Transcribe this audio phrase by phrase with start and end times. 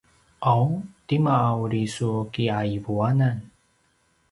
[0.51, 0.67] ’aw
[1.07, 3.37] tima a uri su ki’aivuanan?